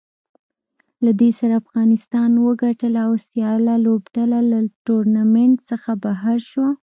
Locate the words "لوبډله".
3.85-4.39